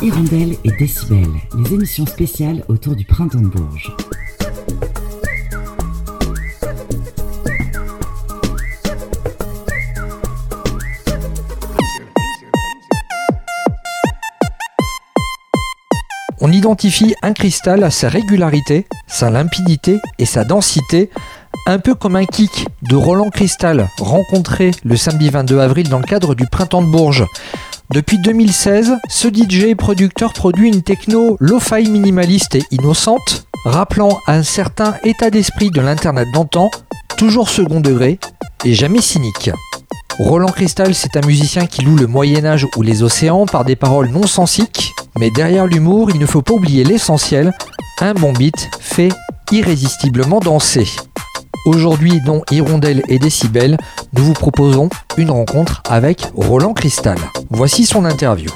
[0.00, 1.26] Hirondelle et Décibel,
[1.56, 3.92] les émissions spéciales autour du printemps de Bourges.
[16.40, 21.10] On identifie un cristal à sa régularité, sa limpidité et sa densité,
[21.66, 26.06] un peu comme un kick de Roland Cristal rencontré le samedi 22 avril dans le
[26.06, 27.26] cadre du Printemps de Bourges.
[27.90, 34.94] Depuis 2016, ce DJ producteur produit une techno lo-fi minimaliste et innocente, rappelant un certain
[35.04, 36.70] état d'esprit de l'internet d'antan,
[37.16, 38.18] toujours second degré
[38.66, 39.50] et jamais cynique.
[40.18, 43.76] Roland Cristal, c'est un musicien qui loue le Moyen Âge ou les océans par des
[43.76, 47.54] paroles non sensiques, mais derrière l'humour, il ne faut pas oublier l'essentiel,
[48.00, 49.12] un bon beat fait
[49.50, 50.86] irrésistiblement danser.
[51.68, 53.76] Aujourd'hui, dans Hirondelle et Décibel,
[54.14, 57.18] nous vous proposons une rencontre avec Roland Cristal.
[57.50, 58.48] Voici son interview.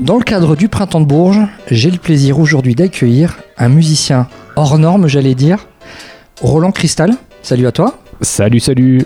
[0.00, 1.40] Dans le cadre du Printemps de Bourges,
[1.70, 5.66] j'ai le plaisir aujourd'hui d'accueillir un musicien hors norme, j'allais dire,
[6.40, 7.12] Roland Cristal.
[7.42, 7.98] Salut à toi.
[8.22, 9.04] Salut, salut.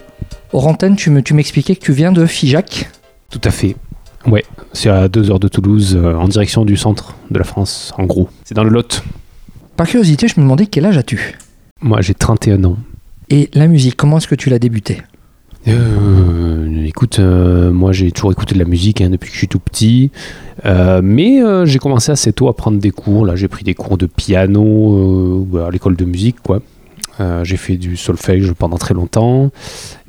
[0.52, 2.88] Hors antenne, tu me- tu m'expliquais que tu viens de Figeac.
[3.30, 3.76] Tout à fait.
[4.26, 7.92] Ouais, c'est à 2 heures de Toulouse, euh, en direction du centre de la France,
[7.98, 8.28] en gros.
[8.44, 9.02] C'est dans le Lot.
[9.76, 11.36] Par curiosité, je me demandais quel âge as-tu?
[11.82, 12.76] Moi, j'ai 31 ans.
[13.28, 15.02] Et la musique, comment est-ce que tu l'as débuté
[15.66, 19.48] Euh, écoute, euh, moi, j'ai toujours écouté de la musique hein, depuis que je suis
[19.48, 20.10] tout petit.
[20.64, 23.26] Euh, mais j'ai commencé assez tôt à prendre des cours.
[23.26, 26.60] Là, j'ai pris des cours de piano à l'école de musique, quoi.
[27.44, 29.50] J'ai fait du solfège pendant très longtemps.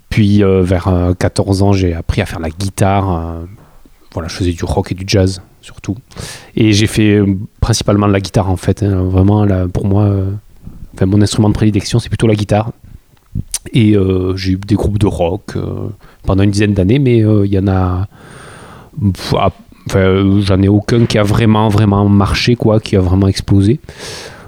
[0.09, 3.35] Puis, vers euh, 14 ans, j'ai appris à faire la guitare.
[4.13, 5.95] voilà, je faisais du rock et du jazz, surtout.
[6.55, 7.19] Et j'ai fait
[7.61, 8.83] principalement de la guitare, en fait.
[8.83, 9.03] hein.
[9.03, 10.15] Vraiment, pour moi,
[11.05, 12.71] mon instrument de prédilection, c'est plutôt la guitare.
[13.73, 15.89] Et euh, j'ai eu des groupes de rock euh,
[16.23, 18.07] pendant une dizaine d'années, mais euh, il y en a.
[19.33, 19.51] Ah,
[19.87, 23.79] Enfin, j'en ai aucun qui a vraiment, vraiment marché, quoi, qui a vraiment explosé.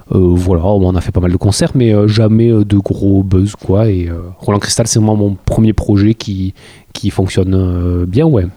[0.09, 3.87] Voilà, on a fait pas mal de concerts, mais jamais de gros buzz, quoi.
[3.87, 6.55] Et Roland Cristal, c'est vraiment mon premier projet qui,
[6.91, 8.47] qui fonctionne bien, ouais.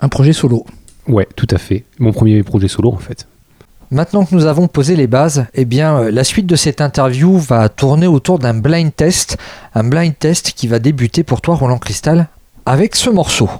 [0.00, 0.66] Un projet solo.
[1.08, 1.84] Ouais, tout à fait.
[1.98, 3.26] Mon premier projet solo, en fait.
[3.92, 7.36] Maintenant que nous avons posé les bases, eh bien, euh, la suite de cette interview
[7.36, 9.36] va tourner autour d'un blind test.
[9.74, 12.28] Un blind test qui va débuter pour toi, Roland Cristal,
[12.64, 13.50] avec ce morceau.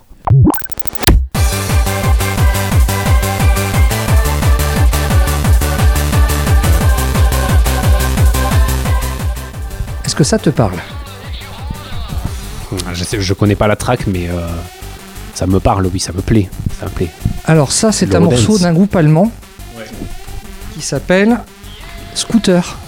[10.07, 10.79] Est-ce que ça te parle?
[12.95, 14.49] Je, sais, je connais pas la track, mais euh,
[15.35, 16.49] ça me parle, oui, ça me plaît.
[16.81, 17.11] Ça me plaît.
[17.45, 19.31] Alors ça, c'est un morceau d'un groupe allemand
[20.85, 21.41] s'appelle
[22.15, 22.79] Scooter.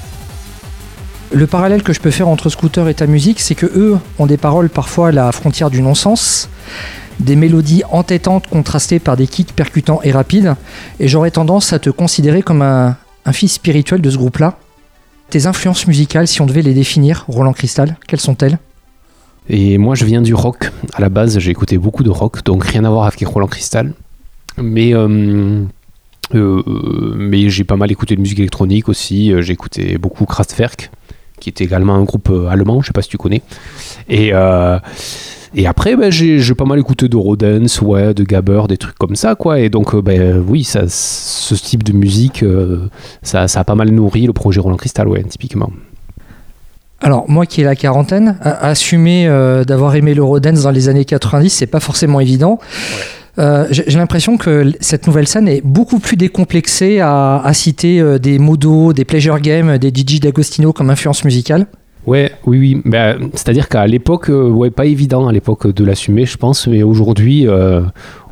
[1.33, 4.27] Le parallèle que je peux faire entre Scooter et ta musique, c'est que eux ont
[4.27, 6.49] des paroles parfois à la frontière du non-sens,
[7.19, 10.55] des mélodies entêtantes contrastées par des kicks percutants et rapides,
[11.01, 14.59] et j'aurais tendance à te considérer comme un, un fils spirituel de ce groupe-là.
[15.31, 18.59] Tes influences musicales, si on devait les définir, Roland Cristal, quelles sont-elles?
[19.49, 20.71] Et moi, je viens du rock.
[20.95, 23.93] À la base, j'ai écouté beaucoup de rock, donc rien à voir avec Roland Cristal.
[24.57, 25.65] Mais, euh,
[26.35, 26.63] euh,
[27.17, 29.33] mais j'ai pas mal écouté de musique électronique aussi.
[29.33, 30.91] Euh, J'ai écouté beaucoup Kraftwerk,
[31.41, 33.43] qui était également un groupe euh, allemand, je sais pas si tu connais.
[34.09, 34.79] Et, euh,
[35.55, 38.99] et après, ben, j'ai j'ai pas mal écouté de Rodens, ouais, de Gabber, des trucs
[38.99, 39.61] comme ça, quoi.
[39.61, 42.45] Et donc, ben, oui, ça, ce type de musique,
[43.23, 45.71] ça, ça a pas mal nourri le projet Roland Crystal, ouais, typiquement.
[47.05, 51.51] Alors, moi qui ai la quarantaine, assumer euh, d'avoir aimé l'Eurodance dans les années 90,
[51.51, 52.59] c'est pas forcément évident.
[53.39, 58.19] Euh, J'ai l'impression que cette nouvelle scène est beaucoup plus décomplexée à, à citer euh,
[58.19, 61.67] des modos, des pleasure games, des Gigi D'Agostino comme influence musicale.
[62.07, 62.83] Ouais, oui, oui.
[62.85, 66.83] Ben, C'est-à-dire qu'à l'époque, euh, ouais, pas évident à l'époque de l'assumer, je pense, mais
[66.83, 67.81] aujourd'hui, euh,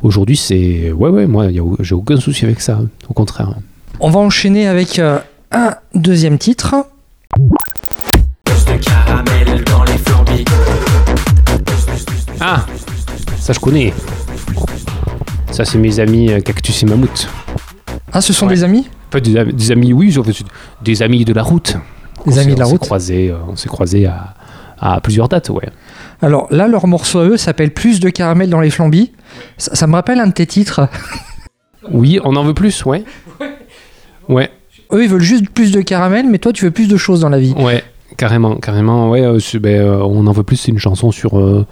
[0.03, 0.91] aujourd'hui, c'est.
[0.91, 1.47] Ouais, ouais, moi,
[1.79, 2.79] j'ai aucun souci avec ça,
[3.09, 3.55] au contraire.
[3.99, 5.17] On va enchaîner avec euh,
[5.51, 6.75] un deuxième titre.
[12.39, 12.65] Ah
[13.39, 13.93] Ça, je connais.
[15.53, 17.27] Ça, c'est mes amis euh, Cactus et Mammouth.
[18.11, 18.55] Ah, ce sont Ouais.
[18.55, 20.13] des amis Pas des, am- des amis, oui,
[20.81, 21.77] des amis de la route.
[22.25, 22.81] Des On amis de la on route.
[22.81, 24.33] croisés, euh, on s'est croisés à,
[24.79, 25.69] à plusieurs dates, ouais.
[26.21, 29.11] Alors là, leur morceau à eux s'appelle Plus de caramel dans les flambis.
[29.57, 30.87] Ça, ça me rappelle un de tes titres.
[31.91, 33.03] Oui, on en veut plus, ouais.
[34.29, 34.49] Ouais,
[34.93, 37.27] Eux, ils veulent juste plus de caramel, mais toi, tu veux plus de choses dans
[37.27, 37.53] la vie.
[37.59, 37.83] ouais,
[38.15, 39.09] carrément, carrément.
[39.09, 41.65] Ouais, euh, ben, euh, on en veut plus, c'est une chanson sur euh,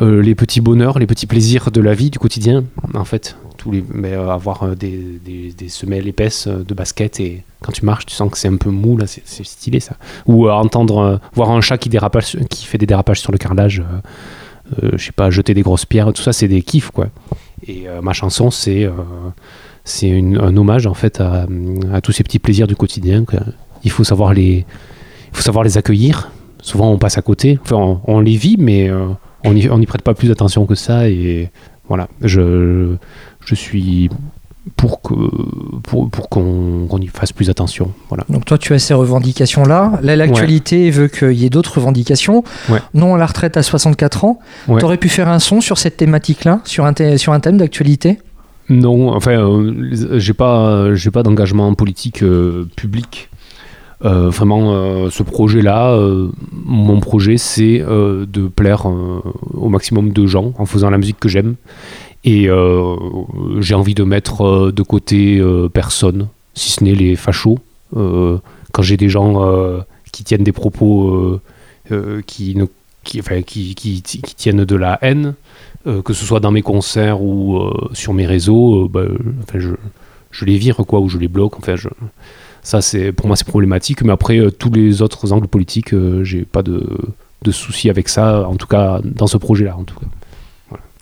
[0.00, 2.64] euh, les petits bonheurs, les petits plaisirs de la vie, du quotidien,
[2.94, 3.36] en fait.
[3.70, 8.14] Les, mais, euh, avoir euh, des, semelles épaisses de basket et quand tu marches, tu
[8.14, 9.96] sens que c'est un peu mou, là, c'est stylé ça.
[10.26, 11.88] Ou entendre, voir un chat qui,
[12.50, 13.82] qui fait des dérapages sur le carrelage,
[14.82, 17.06] je sais pas, jeter des grosses pierres, tout ça, c'est des kiffs, quoi.
[17.66, 21.46] Et ma chanson, c'est un hommage, en fait, à,
[22.02, 23.24] tous ces petits plaisirs du quotidien.
[23.82, 24.66] Il faut savoir les,
[25.32, 26.30] il faut savoir les accueillir.
[26.60, 27.58] Souvent, on passe à côté.
[27.62, 28.90] Enfin, on, les vit, mais
[29.44, 31.08] on n'y prête pas plus d'attention que ça.
[31.08, 31.50] Et
[31.88, 32.94] voilà, je,
[33.44, 34.08] je suis
[34.76, 35.12] pour que
[35.82, 37.92] pour, pour qu'on y fasse plus attention.
[38.08, 38.24] Voilà.
[38.30, 40.00] Donc toi, tu as ces revendications-là.
[40.02, 42.42] Là, l'actualité veut qu'il y ait d'autres revendications.
[42.70, 42.78] Ouais.
[42.94, 44.38] Non à la retraite à 64 ans.
[44.68, 44.80] Ouais.
[44.80, 48.18] T'aurais pu faire un son sur cette thématique-là, sur un, thé- sur un thème d'actualité?
[48.70, 53.28] Non, enfin, euh, j'ai pas, j'ai pas d'engagement politique euh, public.
[54.04, 60.52] Euh, vraiment, euh, ce projet-là, euh, mon projet, c'est de plaire au maximum de gens
[60.58, 61.54] en faisant la musique que j'aime.
[62.24, 62.48] Et
[63.60, 65.42] j'ai envie de mettre de côté
[65.72, 67.58] personne, si ce n'est les fachos.
[67.92, 71.40] Quand j'ai des gens qui tiennent des propos
[72.26, 72.56] qui,
[73.04, 74.02] qui,
[74.36, 75.34] tiennent de la haine,
[75.84, 77.60] que ce soit dans mes concerts ou
[77.92, 79.02] sur mes réseaux, bah,
[79.54, 81.58] je, les vire quoi, ou je les bloque.
[81.58, 81.74] Enfin,
[82.64, 84.02] ça, c'est pour moi, c'est problématique.
[84.02, 86.84] Mais après, euh, tous les autres angles politiques, euh, j'ai pas de,
[87.42, 88.48] de soucis avec ça.
[88.48, 90.06] En tout cas, dans ce projet-là, en tout cas.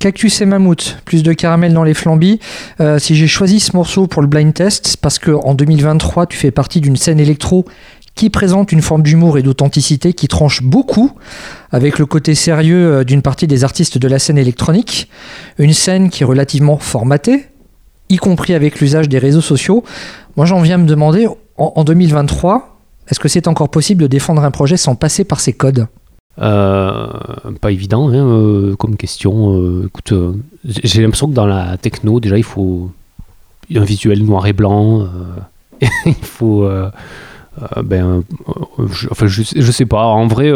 [0.00, 2.40] Cactus et Mammouth, plus de caramel dans les flambis.
[2.80, 6.36] Euh, si j'ai choisi ce morceau pour le blind test, c'est parce qu'en 2023, tu
[6.36, 7.64] fais partie d'une scène électro
[8.16, 11.12] qui présente une forme d'humour et d'authenticité qui tranche beaucoup
[11.70, 15.08] avec le côté sérieux d'une partie des artistes de la scène électronique.
[15.58, 17.46] Une scène qui est relativement formatée,
[18.10, 19.84] y compris avec l'usage des réseaux sociaux.
[20.36, 21.26] Moi, j'en viens à me demander,
[21.62, 22.76] en, en 2023,
[23.08, 25.86] est-ce que c'est encore possible de défendre un projet sans passer par ces codes?
[26.40, 27.06] Euh,
[27.60, 29.54] pas évident hein, euh, comme question.
[29.60, 29.90] Euh,
[30.64, 32.90] j'ai l'impression que dans la techno, déjà, il faut
[33.74, 35.06] un visuel noir et blanc.
[36.06, 36.68] il faut.
[37.82, 38.22] ben,
[38.90, 40.04] je, enfin, je, je sais pas.
[40.04, 40.50] En vrai,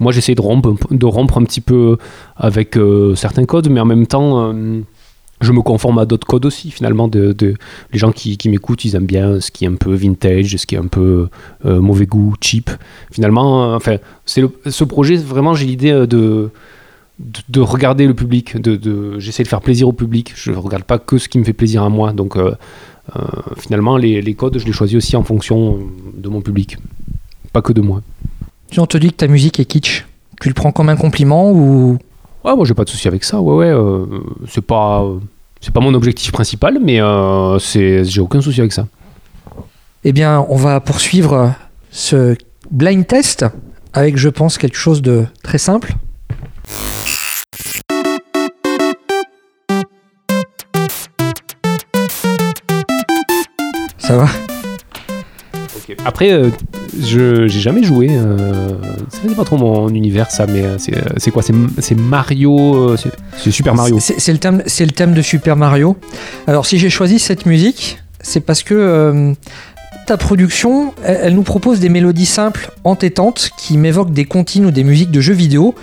[0.00, 1.98] moi, j'essaie de rompre, de rompre un petit peu
[2.36, 2.78] avec
[3.16, 4.54] certains codes, mais en même temps.
[5.40, 7.08] Je me conforme à d'autres codes aussi, finalement.
[7.08, 7.34] De,
[7.92, 10.66] les gens qui, qui m'écoutent, ils aiment bien ce qui est un peu vintage, ce
[10.66, 11.28] qui est un peu
[11.64, 12.70] euh, mauvais goût, cheap.
[13.10, 16.50] Finalement, euh, enfin, c'est ce projet, vraiment, j'ai l'idée euh, de,
[17.18, 18.60] de, de regarder le public.
[18.60, 20.32] De, J'essaie de faire plaisir au public.
[20.34, 22.12] Je ne regarde pas que ce qui me fait plaisir à moi.
[22.12, 22.38] Donc,
[23.56, 25.78] finalement, les, les codes, je les choisis aussi en fonction
[26.16, 26.78] de mon public.
[27.52, 28.02] Pas que de moi.
[28.72, 30.06] Si on te dit que ta musique est kitsch,
[30.40, 31.98] tu le prends comme un compliment ou
[32.44, 33.40] Ouais, moi, j'ai pas de souci avec ça.
[33.40, 33.72] Ouais, ouais.
[33.72, 34.04] euh,
[34.48, 35.02] c'est pas.
[35.60, 38.86] c'est pas mon objectif principal, mais euh, c'est, j'ai aucun souci avec ça.
[40.04, 41.54] Eh bien, on va poursuivre
[41.90, 42.36] ce
[42.70, 43.46] blind test
[43.94, 45.94] avec, je pense, quelque chose de très simple.
[53.96, 54.26] Ça va?
[56.04, 56.50] Après, euh,
[57.00, 58.08] je j'ai jamais joué.
[58.10, 58.72] Euh,
[59.10, 61.52] c'est pas trop mon univers, ça, mais euh, c'est, euh, c'est quoi c'est,
[61.96, 62.90] Mario.
[62.90, 63.98] euh, c'est, Super Mario.
[64.00, 65.96] C'est le, thème- c'est le thème de Super Mario.
[66.46, 69.32] Alors, si j'ai choisi cette musique, c'est parce que euh,
[70.06, 74.70] ta production, elle, elle nous propose des mélodies simples, entêtantes, qui m'évoquent des comptines ou
[74.70, 75.74] des musiques de jeux vidéo,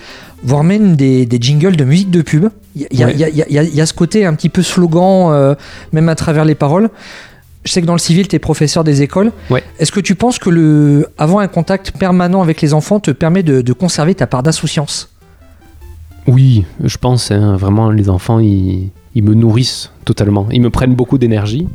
[0.44, 2.50] voire même des, des jingles de musique de pub.
[2.76, 3.14] Il y, a- Ouais.
[3.14, 4.34] il y a- il y a- il y a- il y a ce côté un
[4.34, 5.56] petit peu slogan, euh,
[5.92, 6.90] même à travers les paroles.
[7.64, 9.32] Je sais que dans le civil, tu es professeur des écoles.
[9.52, 9.64] Ouais.
[9.78, 13.44] Est-ce que tu penses que le avoir un contact permanent avec les enfants te permet
[13.44, 15.10] de, de conserver ta part d'insouciance?
[16.28, 20.48] Oui, je pense, hein, vraiment, les enfants, ils, ils me nourrissent totalement.
[20.52, 21.68] Ils me prennent beaucoup d'énergie,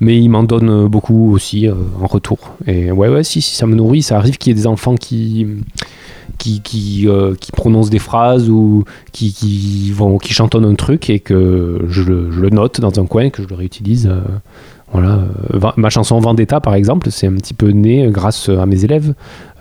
[0.00, 2.38] mais ils m'en donnent beaucoup aussi euh, en retour.
[2.66, 4.02] Et ouais, ouais, si, si, ça me nourrit.
[4.02, 5.46] Ça arrive qu'il y ait des enfants qui,
[6.38, 11.10] qui, qui, euh, qui prononcent des phrases ou qui, qui, vont, qui chantonnent un truc
[11.10, 14.06] et que je, le- je le note dans un coin, que je le réutilise.
[14.06, 14.20] euh,
[14.92, 15.20] voilà,
[15.54, 19.14] euh, ma chanson Vendetta, par exemple, c'est un petit peu né grâce à mes élèves,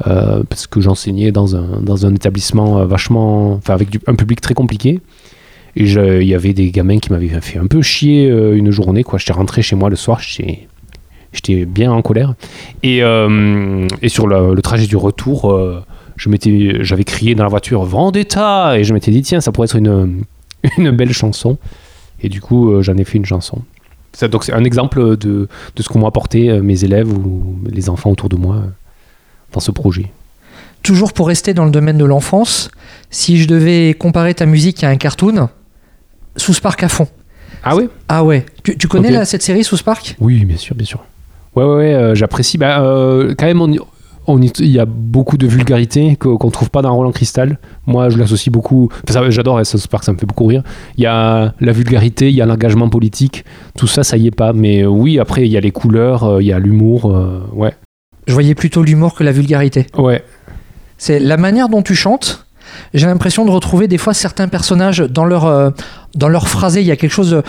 [0.07, 3.53] euh, parce que j'enseignais dans un, établissement euh, vachement.
[3.53, 5.01] Enfin, avec un public très compliqué.
[5.75, 9.03] Et il y avait des gamins qui m'avaient fait un peu chier euh, une journée,
[9.03, 9.19] quoi.
[9.19, 10.67] J'étais rentré chez moi le soir, j'étais.
[11.65, 12.33] Bien en colère.
[12.83, 15.83] Et, euh, sur le, trajet du retour, euh,
[16.17, 20.23] j'avais crié dans la voiture Vendetta Et je m'étais dit, tiens, ça pourrait être une,
[20.91, 21.57] belle chanson.
[22.21, 23.61] Et du coup, euh, j'en ai fait une chanson.
[24.17, 27.87] Ça, donc, c'est un exemple de, de ce qu'ont apporté euh, mes élèves ou les
[27.87, 28.61] enfants autour de moi euh,
[29.53, 30.11] dans ce projet.
[30.81, 32.71] Toujours pour rester dans le domaine de l'enfance,
[33.11, 35.49] si je devais comparer ta musique à un cartoon,
[36.35, 37.07] Sous Spark à fond.
[37.61, 38.43] Ah oui Ah ouais.
[38.63, 41.03] Tu, tu connais cette série Sous Spark Oui, bien sûr, bien sûr.
[41.55, 42.57] Ouais, ouais, ouais, euh, j'apprécie.
[42.57, 43.71] Bah, euh, quand même, on
[44.27, 47.57] on y- il y a beaucoup de vulgarité qu'on trouve pas dans Roland Cristal.
[47.85, 48.89] Moi, je l'associe beaucoup.
[49.07, 50.63] Enfin, ça- j'adore Park, ça me fait beaucoup rire.
[50.97, 53.45] Il y a la vulgarité, il y a l'engagement politique.
[53.77, 54.53] Tout ça, ça y est pas.
[54.53, 57.11] Mais euh, oui, après, il y a les couleurs, euh, il y a l'humour.
[57.11, 57.73] euh, ouais.
[58.27, 59.87] Je voyais plutôt l'humour que la vulgarité.
[59.97, 60.23] Ouais.
[60.97, 62.45] C'est la manière dont tu chantes.
[62.93, 65.69] J'ai l'impression de retrouver des fois certains personnages dans leur, euh,
[66.15, 66.81] dans leur phrasé.
[66.81, 67.43] Il y a quelque chose de-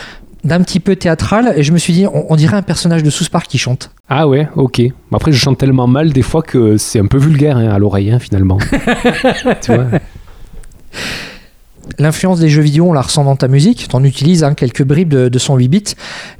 [0.45, 1.53] d'un petit peu théâtral.
[1.57, 3.91] Et je me suis dit, on, on dirait un personnage de Sous Spark qui chante.
[4.09, 4.83] Ah ouais, ok.
[5.13, 8.11] Après, je chante tellement mal des fois que c'est un peu vulgaire hein, à l'oreille,
[8.11, 8.59] hein, finalement.
[9.63, 9.87] tu vois
[11.99, 13.89] L'influence des jeux vidéo, on la ressent dans ta musique.
[13.89, 15.85] Tu en utilises hein, quelques bribes de, de son 8 bits.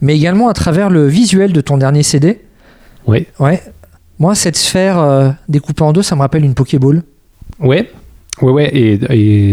[0.01, 2.41] Mais également à travers le visuel de ton dernier CD.
[3.07, 3.27] Ouais.
[3.39, 3.63] Ouais.
[4.19, 7.03] Moi, cette sphère euh, découpée en deux, ça me rappelle une Pokéball.
[7.61, 7.91] Ouais,
[8.43, 8.71] ouais, ouais.
[8.77, 8.99] Et,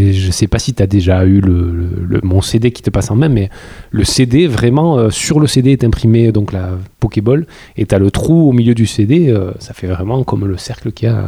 [0.09, 2.81] et je sais pas si tu as déjà eu le, le- le- mon CD qui
[2.81, 3.49] te passe en main, mais
[3.91, 7.45] le CD, vraiment, euh, sur le CD est imprimé donc la Pokéball,
[7.77, 10.57] et tu as le trou au milieu du CD, euh, ça fait vraiment comme le
[10.57, 11.27] cercle qu'il y a euh,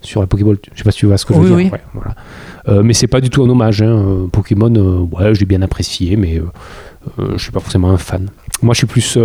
[0.00, 0.58] sur la Pokéball.
[0.72, 1.72] Je sais pas si tu vois ce que je veux Oui, dire.
[1.72, 1.78] oui.
[1.78, 2.14] Ouais, voilà.
[2.68, 3.82] Euh, mais c'est pas du tout un hommage.
[3.82, 4.28] hein.
[4.32, 6.40] Pokémon, ouais, j'ai bien apprécié, mais
[7.18, 8.28] je suis pas forcément un fan.
[8.62, 9.16] Moi, je suis plus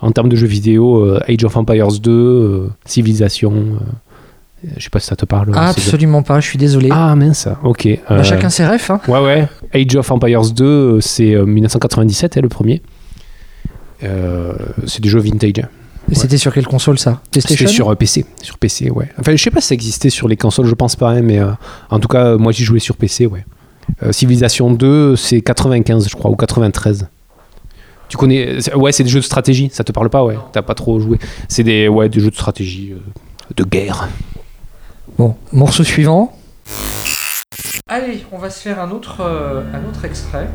[0.00, 3.52] en termes de jeux vidéo, Age of Empires 2, euh, Civilization.
[4.64, 5.52] Euh, je sais pas si ça te parle.
[5.54, 6.88] Ah, absolument pas, je suis désolé.
[6.92, 7.88] Ah mince, ok.
[8.08, 8.90] Bah, Euh, chacun ses refs.
[8.90, 9.00] Hein.
[9.08, 9.48] Ouais, ouais.
[9.74, 12.82] Age of Empires 2, euh, c'est euh, 1997, hein, le premier.
[14.04, 14.52] Euh,
[14.86, 15.62] c'est des jeux vintage.
[16.12, 17.20] C'était sur quelle console ça?
[17.32, 18.24] C'était sur euh, PC.
[18.42, 19.08] Sur PC, ouais.
[19.18, 21.38] Enfin, je sais pas si ça existait sur les consoles, je pense pas, hein, mais
[21.40, 21.50] euh,
[21.90, 23.44] en tout cas, euh, moi j'y jouais sur PC, ouais.
[24.02, 27.08] Euh, Civilization 2, c'est 95, je crois, ou 93.
[28.08, 28.58] Tu connais.
[28.76, 30.36] Ouais, c'est des jeux de stratégie, ça te parle pas, ouais.
[30.52, 31.18] T'as pas trop joué.
[31.48, 32.98] C'est des, ouais, des jeux de stratégie, euh,
[33.56, 34.08] de guerre.
[35.18, 36.32] Bon, morceau suivant.
[37.88, 40.48] Allez, on va se faire un autre, euh, un autre extrait.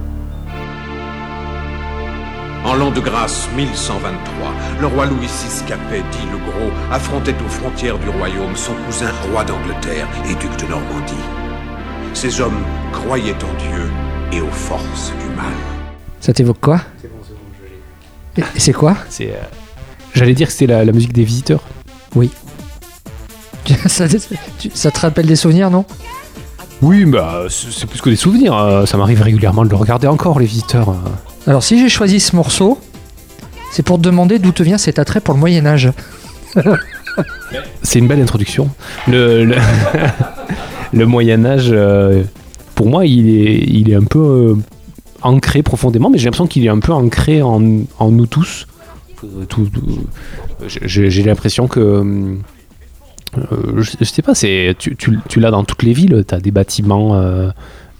[2.63, 4.51] En l'an de grâce 1123,
[4.81, 9.11] le roi Louis VI Capet, dit le Gros, affrontait aux frontières du royaume son cousin
[9.31, 11.13] roi d'Angleterre et duc de Normandie.
[12.13, 13.89] Ces hommes croyaient en Dieu
[14.31, 15.53] et aux forces du mal.
[16.19, 16.81] Ça t'évoque quoi?
[18.37, 18.95] Et- et C'est quoi?
[19.09, 19.31] C'est.
[19.31, 19.41] euh,
[20.13, 21.63] J'allais dire que c'était la, la musique des visiteurs.
[24.73, 25.85] ça, te rappelle des souvenirs, non?
[26.81, 28.55] Oui, bah, c'est plus que des souvenirs.
[28.57, 30.89] euh, Ça m'arrive régulièrement de le regarder encore, les visiteurs.
[30.89, 30.93] euh.
[31.47, 32.79] Alors si j'ai choisi ce morceau,
[33.71, 35.91] c'est pour te demander d'où te vient cet attrait pour le Moyen Âge.
[37.83, 38.69] C'est une belle introduction.
[39.07, 39.55] Le, le,
[40.93, 42.23] le Moyen Âge, euh,
[42.75, 44.55] pour moi, il est, il est un peu euh,
[45.21, 47.61] ancré profondément, mais j'ai l'impression qu'il est un peu ancré en,
[47.99, 48.67] en nous tous.
[49.19, 49.71] Tout- tout-
[50.67, 52.37] j'ai j'ai l'impression que...
[53.37, 56.23] euh, je, je sais pas, c'est tu, l'as dans toutes les villes.
[56.27, 57.49] Tu as des bâtiments euh,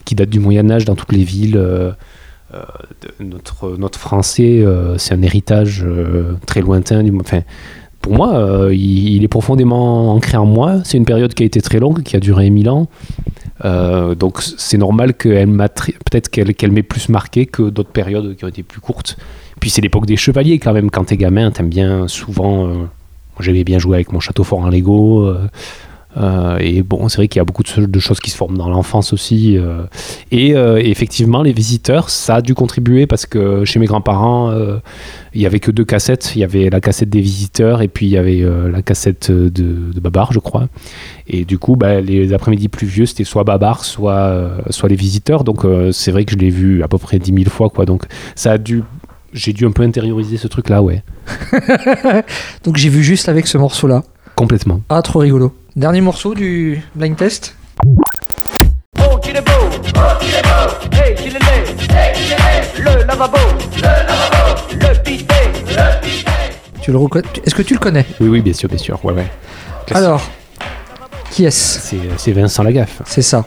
[0.06, 1.58] qui datent du Moyen Âge dans toutes les villes.
[1.58, 1.92] euh,
[3.20, 4.66] notre, notre français,
[4.98, 5.86] c'est un héritage
[6.46, 7.02] très lointain.
[7.02, 7.42] Du, enfin,
[8.02, 10.82] pour moi, il, est profondément ancré en moi.
[10.84, 12.90] C'est une période qui a été très longue, qui a duré mille ans.
[13.64, 18.64] Donc c'est normal qu'elle peut-être qu'elle m'ait plus marqué que d'autres périodes qui ont été
[18.64, 19.18] plus courtes.
[19.62, 20.92] Puis c'est l'époque des chevaliers quand même.
[20.92, 22.90] Quand t'es gamin, t'aimes bien souvent.
[23.42, 25.26] J'aimais bien jouer avec mon château fort en Lego.
[25.26, 25.48] euh,
[26.18, 28.70] euh, et bon, c'est vrai qu'il y a beaucoup de, choses qui se forment dans
[28.70, 29.58] l'enfance aussi.
[29.58, 29.86] euh.
[30.32, 30.52] et
[30.90, 34.54] effectivement, les visiteurs, ça a dû contribuer parce que chez mes grands-parents,
[35.34, 36.34] il y avait que deux cassettes.
[36.36, 40.00] Il y avait la cassette des visiteurs et puis il y avait la cassette de,
[40.02, 40.68] Babar, je crois.
[41.28, 45.46] Et du coup, bah, les après-midi pluvieux, c'était soit Babar, soit, soit les visiteurs.
[45.46, 47.70] Donc c'est vrai que je l'ai vu à peu près 10 000 fois.
[47.70, 47.86] Quoi.
[47.86, 48.04] Donc
[48.36, 48.84] ça a dû
[49.34, 51.04] j'ai dû un peu intérioriser ce truc-là, ouais.
[52.64, 54.04] Donc j'ai vu juste avec ce morceau-là.
[54.36, 54.82] Complètement.
[54.90, 55.54] Ah, trop rigolo.
[55.76, 57.56] Dernier morceau du blind test.
[59.00, 62.38] Oh qu'il est beau, oh qu'il est beau, hey qu'il est laid, hey qu'il est
[62.38, 63.38] laid, le lavabo,
[63.78, 65.34] le lavabo, le bidet,
[65.68, 66.82] le bidet.
[66.82, 68.06] Tu le reconnais Est-ce que tu le connais?
[68.20, 69.04] Oui, oui, bien sûr, bien sûr.
[69.06, 69.28] Ouais, ouais.
[69.86, 69.96] Classique.
[69.96, 70.22] Alors,
[71.32, 71.80] qui est-ce?
[71.80, 73.02] C'est c'est Vincent Lagaffe.
[73.06, 73.46] C'est ça.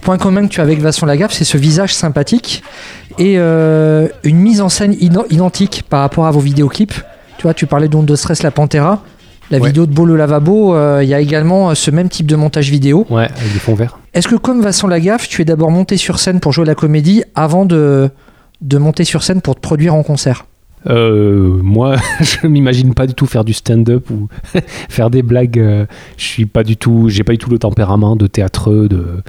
[0.00, 2.62] Point commun que tu as avec Vincent Lagaffe, c'est ce visage sympathique
[3.18, 6.94] et euh, une mise en scène identique par rapport à vos vidéoclips.
[7.36, 9.02] Tu vois, tu parlais d'Onde de Stress, La Pantera.
[9.50, 9.68] La Ouais.
[9.68, 12.36] vidéo de Beau le Lavabo, euh, il y a également euh, ce même type de
[12.36, 13.06] montage vidéo.
[13.08, 13.98] Ouais, avec des fonds verts.
[14.12, 17.22] Est-ce que comme Vincent Lagaffe, tu es d'abord monté sur scène pour jouer la comédie
[17.34, 18.10] avant de,
[18.60, 20.44] de monter sur scène pour te produire en concert?
[20.86, 24.28] Euh, moi, je m'imagine pas du tout faire du stand-up ou
[24.90, 25.86] faire des blagues.
[26.18, 29.22] je suis pas du tout, j'ai pas du tout le tempérament de théâtreux, de,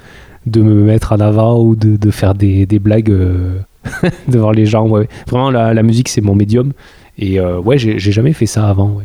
[0.46, 3.58] de me mettre en avant ou de, de faire des, des blagues euh,
[4.28, 4.86] devant les gens.
[4.86, 5.08] Ouais.
[5.28, 6.72] Vraiment, la, la musique, c'est mon médium.
[7.18, 8.88] Et euh, ouais, j'ai jamais fait ça avant.
[8.90, 9.04] Ouais.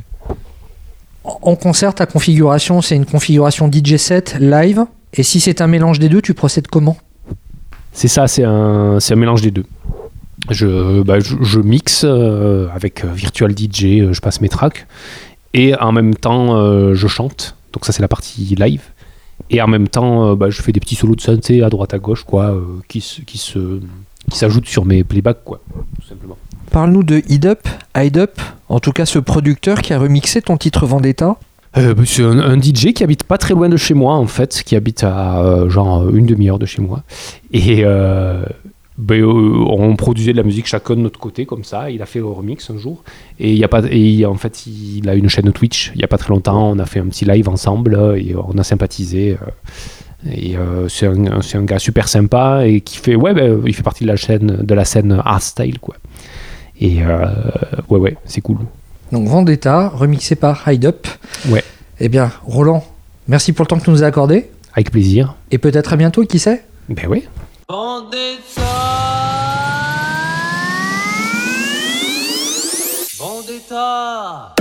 [1.24, 4.86] En concert, ta configuration, c'est une configuration DJ set live.
[5.14, 6.98] Et si c'est un mélange des deux, tu procèdes comment?
[7.94, 9.64] C'est ça, c'est un, un mélange des deux.
[10.52, 14.86] Je, bah, je, je mixe euh, avec euh, Virtual DJ, je passe mes tracks,
[15.54, 17.56] et en même temps, euh, je chante.
[17.74, 18.82] Donc ça, c'est la partie live.
[19.50, 21.94] Et en même temps, euh, bah, je fais des petits solos de synthé à droite
[21.94, 22.56] à gauche, quoi,
[22.88, 23.80] qui, se- qui, se,
[24.30, 25.62] qui s'ajoutent sur mes playbacks, quoi,
[26.00, 26.38] tout simplement.
[26.72, 30.58] Parle-nous de Hid Up, Hide Up, en tout cas ce producteur qui a remixé ton
[30.58, 31.38] titre Vendetta.
[31.78, 34.28] Euh, bah, c'est un, un DJ qui habite pas très loin de chez moi en
[34.28, 37.04] fait, qui habite à euh, genre une demi-heure de chez moi.
[37.52, 38.44] Et euh,
[38.98, 41.90] ben, euh, on produisait de la musique chacun de notre côté comme ça.
[41.92, 43.04] Il a fait le remix un jour
[43.40, 45.92] et il y a pas et en fait il a une chaîne Twitch.
[45.96, 48.58] Il y a pas très longtemps, on a fait un petit live ensemble et on
[48.58, 49.38] a sympathisé.
[50.32, 53.76] Et euh, c'est un, c'est un gars super sympa et qui fait ouais ben, il
[53.76, 55.96] fait partie de la chaîne de la scène hardstyle quoi.
[56.80, 57.28] Et euh,
[57.90, 58.58] ouais ouais c'est cool.
[59.12, 61.08] Donc Vendetta, remixé par Hide Up.
[61.50, 61.64] Ouais.
[62.00, 62.84] Eh bien, Roland,
[63.28, 64.50] merci pour le temps que tu nous as accordé.
[64.74, 65.36] Avec plaisir.
[65.52, 66.66] Et peut-être à bientôt, qui sait?
[66.90, 67.28] Ben ouais.
[67.70, 68.62] Vendetta.
[73.18, 74.55] Vendetta.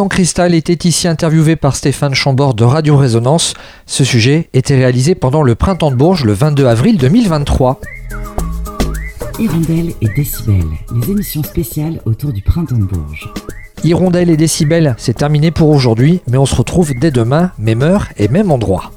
[0.00, 3.52] Roland Cristal était ici interviewé par Stéphane Chambord de Radio Résonance.
[3.84, 7.82] Ce sujet était réalisé pendant le Printemps de Bourges le 22 avril 2023.
[9.38, 13.30] Hirondelle et Décibel, les émissions spéciales autour du printemps de Bourges.
[13.84, 18.08] Hirondelle et Décibel, c'est terminé pour aujourd'hui, mais on se retrouve dès demain, même heure
[18.16, 18.92] et même endroit.